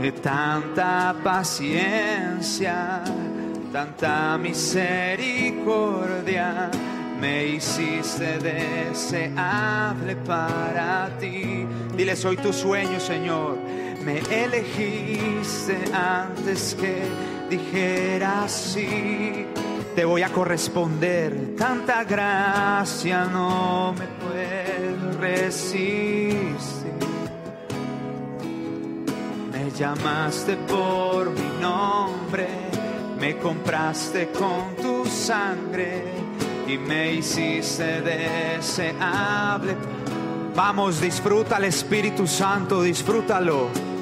[0.01, 3.03] De tanta paciencia,
[3.73, 6.69] tanta misericordia,
[7.19, 11.65] me hiciste deseable para ti.
[11.97, 13.57] Dile, soy tu sueño, Señor.
[14.05, 17.01] Me elegiste antes que
[17.49, 19.47] dijera sí.
[19.95, 21.55] Te voy a corresponder.
[21.57, 26.53] Tanta gracia no me puedo resistir.
[29.51, 32.47] Me llamaste por mi nombre,
[33.23, 36.03] me compraste con tu sangre
[36.67, 39.77] y me hiciste deseable.
[40.53, 43.92] Vamos, disfruta el Espíritu Santo, disfrútalo.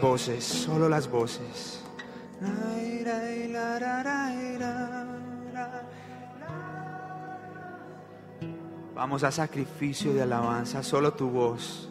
[0.00, 1.82] Voces, solo las voces.
[8.94, 11.88] Vamos a sacrificio de alabanza, solo tu voz.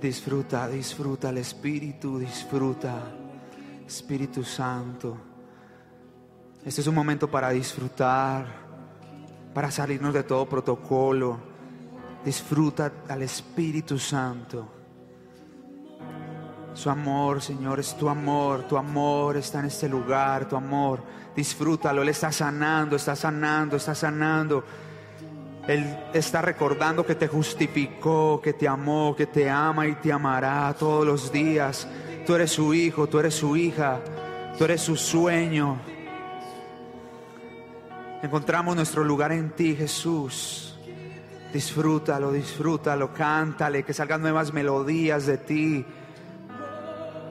[0.00, 3.02] Disfruta, disfruta el Espíritu, disfruta,
[3.86, 5.14] Espíritu Santo.
[6.64, 8.46] Este es un momento para disfrutar,
[9.52, 11.38] para salirnos de todo protocolo.
[12.24, 14.68] Disfruta al Espíritu Santo.
[16.72, 18.62] Su amor, Señor, es tu amor.
[18.62, 21.02] Tu amor está en este lugar, tu amor.
[21.36, 22.00] Disfrútalo.
[22.00, 24.64] Él está sanando, está sanando, está sanando.
[25.70, 30.74] Él está recordando que te justificó, que te amó, que te ama y te amará
[30.76, 31.86] todos los días.
[32.26, 34.00] Tú eres su hijo, tú eres su hija,
[34.58, 35.80] tú eres su sueño.
[38.20, 40.76] Encontramos nuestro lugar en ti, Jesús.
[41.52, 45.86] Disfrútalo, disfrútalo, cántale, que salgan nuevas melodías de ti.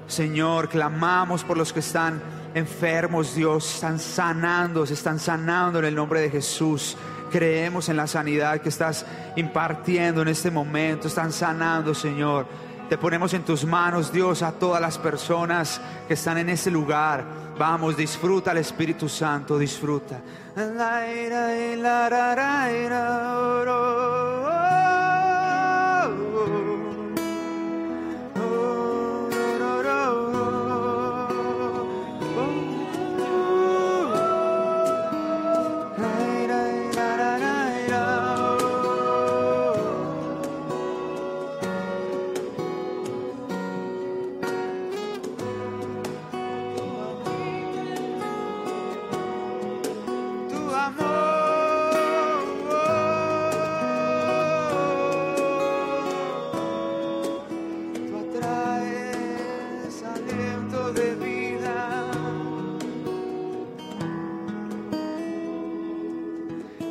[0.07, 2.21] Señor, clamamos por los que están
[2.53, 6.95] enfermos, Dios, están sanando, se están sanando en el nombre de Jesús.
[7.29, 9.05] Creemos en la sanidad que estás
[9.35, 12.47] impartiendo en este momento, están sanando, Señor.
[12.89, 17.23] Te ponemos en tus manos, Dios, a todas las personas que están en este lugar.
[17.57, 20.19] Vamos, disfruta el Espíritu Santo, disfruta.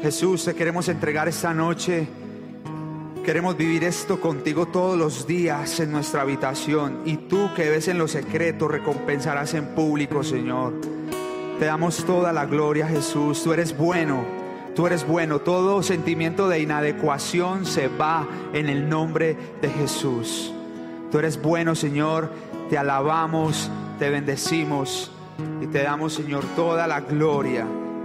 [0.09, 2.09] Jesús, te queremos entregar esta noche.
[3.27, 7.03] Queremos vivir esto contigo todos los días en nuestra habitación.
[7.05, 10.73] Y tú que ves en lo secreto, recompensarás en público, Señor.
[11.59, 13.45] Te damos toda la gloria, Jesús.
[13.45, 14.25] Tú eres bueno.
[14.75, 15.41] Tú eres bueno.
[15.41, 20.55] Todo sentimiento de inadecuación se va en el nombre de Jesús.
[21.13, 22.33] Tú eres bueno, Señor.
[22.71, 25.11] Te alabamos, te bendecimos
[25.61, 27.67] y te damos, Señor, toda la gloria